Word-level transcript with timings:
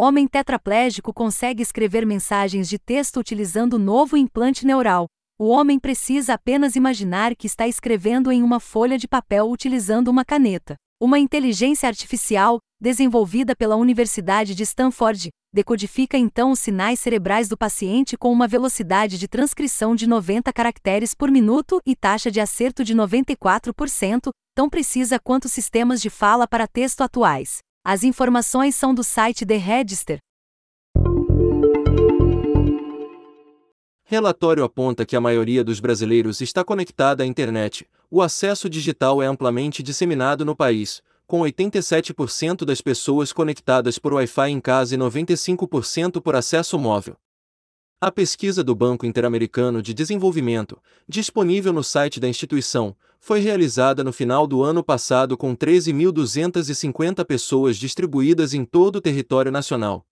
Homem 0.00 0.28
tetraplégico 0.28 1.12
consegue 1.12 1.60
escrever 1.60 2.06
mensagens 2.06 2.68
de 2.68 2.78
texto 2.78 3.18
utilizando 3.18 3.80
novo 3.80 4.16
implante 4.16 4.64
neural. 4.64 5.08
O 5.36 5.48
homem 5.48 5.76
precisa 5.76 6.34
apenas 6.34 6.76
imaginar 6.76 7.34
que 7.34 7.48
está 7.48 7.66
escrevendo 7.66 8.30
em 8.30 8.40
uma 8.40 8.60
folha 8.60 8.96
de 8.96 9.08
papel 9.08 9.50
utilizando 9.50 10.06
uma 10.06 10.24
caneta. 10.24 10.76
Uma 11.02 11.18
inteligência 11.18 11.88
artificial, 11.88 12.60
desenvolvida 12.80 13.56
pela 13.56 13.74
Universidade 13.74 14.54
de 14.54 14.62
Stanford, 14.62 15.30
decodifica 15.52 16.16
então 16.16 16.52
os 16.52 16.60
sinais 16.60 17.00
cerebrais 17.00 17.48
do 17.48 17.58
paciente 17.58 18.16
com 18.16 18.30
uma 18.30 18.46
velocidade 18.46 19.18
de 19.18 19.26
transcrição 19.26 19.96
de 19.96 20.06
90 20.06 20.52
caracteres 20.52 21.12
por 21.12 21.28
minuto 21.28 21.80
e 21.84 21.96
taxa 21.96 22.30
de 22.30 22.38
acerto 22.38 22.84
de 22.84 22.94
94%, 22.94 24.30
tão 24.54 24.70
precisa 24.70 25.18
quanto 25.18 25.48
sistemas 25.48 26.00
de 26.00 26.08
fala 26.08 26.46
para 26.46 26.68
texto 26.68 27.00
atuais. 27.00 27.58
As 27.90 28.04
informações 28.04 28.74
são 28.74 28.92
do 28.92 29.02
site 29.02 29.46
The 29.46 29.56
Register. 29.56 30.18
Relatório 34.04 34.62
aponta 34.62 35.06
que 35.06 35.16
a 35.16 35.20
maioria 35.22 35.64
dos 35.64 35.80
brasileiros 35.80 36.42
está 36.42 36.62
conectada 36.62 37.22
à 37.22 37.26
internet. 37.26 37.88
O 38.10 38.20
acesso 38.20 38.68
digital 38.68 39.22
é 39.22 39.26
amplamente 39.26 39.82
disseminado 39.82 40.44
no 40.44 40.54
país, 40.54 41.00
com 41.26 41.40
87% 41.40 42.66
das 42.66 42.82
pessoas 42.82 43.32
conectadas 43.32 43.98
por 43.98 44.12
Wi-Fi 44.12 44.50
em 44.50 44.60
casa 44.60 44.94
e 44.94 44.98
95% 44.98 46.20
por 46.20 46.36
acesso 46.36 46.78
móvel. 46.78 47.16
A 48.00 48.12
pesquisa 48.12 48.62
do 48.62 48.76
Banco 48.76 49.04
Interamericano 49.04 49.82
de 49.82 49.92
Desenvolvimento, 49.92 50.80
disponível 51.08 51.72
no 51.72 51.82
site 51.82 52.20
da 52.20 52.28
instituição, 52.28 52.94
foi 53.18 53.40
realizada 53.40 54.04
no 54.04 54.12
final 54.12 54.46
do 54.46 54.62
ano 54.62 54.84
passado 54.84 55.36
com 55.36 55.56
13.250 55.56 57.24
pessoas 57.24 57.76
distribuídas 57.76 58.54
em 58.54 58.64
todo 58.64 58.96
o 58.96 59.00
território 59.00 59.50
nacional. 59.50 60.06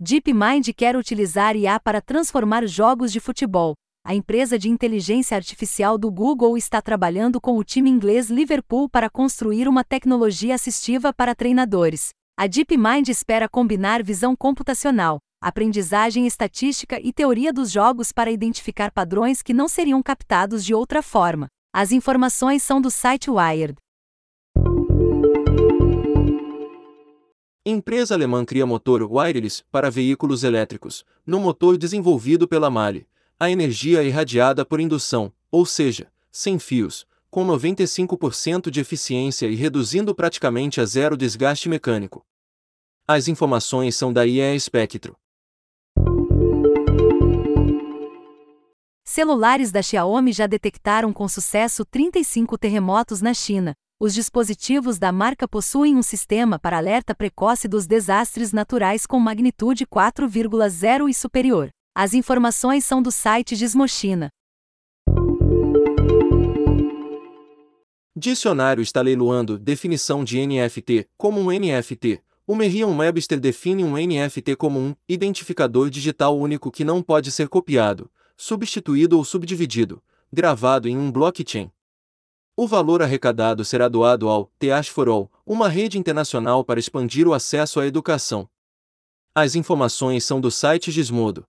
DeepMind 0.00 0.72
quer 0.74 0.96
utilizar 0.96 1.54
IA 1.54 1.78
para 1.78 2.00
transformar 2.00 2.66
jogos 2.66 3.12
de 3.12 3.20
futebol. 3.20 3.74
A 4.02 4.14
empresa 4.14 4.58
de 4.58 4.70
inteligência 4.70 5.36
artificial 5.36 5.98
do 5.98 6.10
Google 6.10 6.56
está 6.56 6.80
trabalhando 6.80 7.38
com 7.38 7.58
o 7.58 7.62
time 7.62 7.90
inglês 7.90 8.30
Liverpool 8.30 8.88
para 8.88 9.10
construir 9.10 9.68
uma 9.68 9.84
tecnologia 9.84 10.54
assistiva 10.54 11.12
para 11.12 11.34
treinadores. 11.34 12.16
A 12.40 12.46
DeepMind 12.46 13.08
espera 13.08 13.48
combinar 13.48 14.00
visão 14.00 14.36
computacional, 14.36 15.18
aprendizagem 15.40 16.24
estatística 16.24 17.00
e 17.00 17.12
teoria 17.12 17.52
dos 17.52 17.68
jogos 17.68 18.12
para 18.12 18.30
identificar 18.30 18.92
padrões 18.92 19.42
que 19.42 19.52
não 19.52 19.66
seriam 19.66 20.00
captados 20.00 20.64
de 20.64 20.72
outra 20.72 21.02
forma. 21.02 21.48
As 21.74 21.90
informações 21.90 22.62
são 22.62 22.80
do 22.80 22.92
site 22.92 23.28
Wired. 23.28 23.74
Empresa 27.66 28.14
alemã 28.14 28.44
cria 28.44 28.64
motor 28.64 29.02
wireless 29.02 29.64
para 29.68 29.90
veículos 29.90 30.44
elétricos. 30.44 31.04
No 31.26 31.40
motor 31.40 31.76
desenvolvido 31.76 32.46
pela 32.46 32.70
Mali, 32.70 33.04
a 33.40 33.50
energia 33.50 34.00
é 34.00 34.06
irradiada 34.06 34.64
por 34.64 34.78
indução, 34.78 35.32
ou 35.50 35.66
seja, 35.66 36.06
sem 36.30 36.56
fios, 36.56 37.04
com 37.30 37.46
95% 37.46 38.70
de 38.70 38.80
eficiência 38.80 39.46
e 39.46 39.54
reduzindo 39.54 40.14
praticamente 40.14 40.80
a 40.80 40.84
zero 40.84 41.16
desgaste 41.16 41.68
mecânico. 41.68 42.24
As 43.06 43.28
informações 43.28 43.96
são 43.96 44.12
da 44.12 44.26
IE 44.26 44.58
Spectro. 44.60 45.16
Celulares 49.04 49.72
da 49.72 49.82
Xiaomi 49.82 50.32
já 50.32 50.46
detectaram 50.46 51.12
com 51.12 51.26
sucesso 51.26 51.84
35 51.84 52.56
terremotos 52.58 53.20
na 53.20 53.32
China, 53.32 53.74
os 54.00 54.14
dispositivos 54.14 54.96
da 54.96 55.10
marca 55.10 55.48
possuem 55.48 55.96
um 55.96 56.02
sistema 56.02 56.56
para 56.56 56.76
alerta 56.76 57.16
precoce 57.16 57.66
dos 57.66 57.84
desastres 57.84 58.52
naturais 58.52 59.04
com 59.04 59.18
magnitude 59.18 59.84
4,0 59.84 61.10
e 61.10 61.14
superior. 61.14 61.68
As 61.96 62.14
informações 62.14 62.84
são 62.84 63.02
do 63.02 63.10
site 63.10 63.56
Gizmochina. 63.56 64.28
Dicionário 68.18 68.82
está 68.82 69.00
leiloando 69.00 69.56
definição 69.56 70.24
de 70.24 70.44
NFT 70.44 71.08
como 71.16 71.40
um 71.40 71.56
NFT. 71.56 72.20
O 72.48 72.56
Merriam-Webster 72.56 73.38
define 73.38 73.84
um 73.84 73.92
NFT 73.92 74.56
como 74.56 74.80
um 74.80 74.92
identificador 75.08 75.88
digital 75.88 76.36
único 76.36 76.68
que 76.68 76.82
não 76.82 77.00
pode 77.00 77.30
ser 77.30 77.48
copiado, 77.48 78.10
substituído 78.36 79.16
ou 79.16 79.24
subdividido, 79.24 80.02
gravado 80.32 80.88
em 80.88 80.98
um 80.98 81.12
blockchain. 81.12 81.70
O 82.56 82.66
valor 82.66 83.02
arrecadado 83.02 83.64
será 83.64 83.86
doado 83.86 84.28
ao 84.28 84.50
Teach 84.58 84.90
for 84.90 85.08
All, 85.08 85.30
uma 85.46 85.68
rede 85.68 85.96
internacional 85.96 86.64
para 86.64 86.80
expandir 86.80 87.28
o 87.28 87.32
acesso 87.32 87.78
à 87.78 87.86
educação. 87.86 88.48
As 89.32 89.54
informações 89.54 90.24
são 90.24 90.40
do 90.40 90.50
site 90.50 90.90
Gizmodo. 90.90 91.46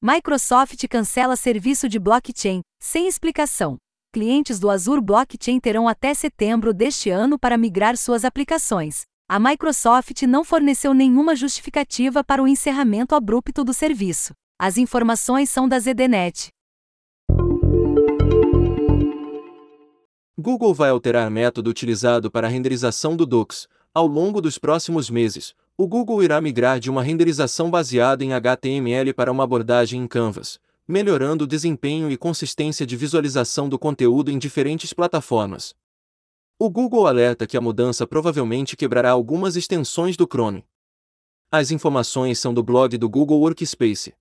Microsoft 0.00 0.86
cancela 0.86 1.34
serviço 1.34 1.88
de 1.88 1.98
blockchain, 1.98 2.60
sem 2.78 3.08
explicação. 3.08 3.76
Clientes 4.12 4.60
do 4.60 4.70
Azure 4.70 5.00
Blockchain 5.00 5.58
terão 5.58 5.88
até 5.88 6.14
setembro 6.14 6.72
deste 6.72 7.10
ano 7.10 7.36
para 7.36 7.58
migrar 7.58 7.96
suas 7.96 8.24
aplicações. 8.24 9.02
A 9.28 9.40
Microsoft 9.40 10.22
não 10.22 10.44
forneceu 10.44 10.94
nenhuma 10.94 11.34
justificativa 11.34 12.22
para 12.22 12.40
o 12.40 12.46
encerramento 12.46 13.12
abrupto 13.12 13.64
do 13.64 13.74
serviço. 13.74 14.32
As 14.56 14.78
informações 14.78 15.50
são 15.50 15.68
da 15.68 15.80
ZDNet. 15.80 16.50
Google 20.38 20.72
vai 20.72 20.90
alterar 20.90 21.28
método 21.28 21.68
utilizado 21.70 22.30
para 22.30 22.46
a 22.46 22.50
renderização 22.50 23.16
do 23.16 23.26
Docs. 23.26 23.66
Ao 23.92 24.06
longo 24.06 24.40
dos 24.40 24.58
próximos 24.58 25.10
meses, 25.10 25.54
o 25.80 25.86
Google 25.86 26.24
irá 26.24 26.40
migrar 26.40 26.80
de 26.80 26.90
uma 26.90 27.04
renderização 27.04 27.70
baseada 27.70 28.24
em 28.24 28.32
HTML 28.32 29.12
para 29.12 29.30
uma 29.30 29.44
abordagem 29.44 30.02
em 30.02 30.08
Canvas, 30.08 30.58
melhorando 30.88 31.44
o 31.44 31.46
desempenho 31.46 32.10
e 32.10 32.16
consistência 32.16 32.84
de 32.84 32.96
visualização 32.96 33.68
do 33.68 33.78
conteúdo 33.78 34.28
em 34.28 34.38
diferentes 34.40 34.92
plataformas. 34.92 35.76
O 36.58 36.68
Google 36.68 37.06
alerta 37.06 37.46
que 37.46 37.56
a 37.56 37.60
mudança 37.60 38.08
provavelmente 38.08 38.76
quebrará 38.76 39.12
algumas 39.12 39.54
extensões 39.54 40.16
do 40.16 40.26
Chrome. 40.26 40.64
As 41.48 41.70
informações 41.70 42.40
são 42.40 42.52
do 42.52 42.64
blog 42.64 42.98
do 42.98 43.08
Google 43.08 43.38
Workspace. 43.38 44.14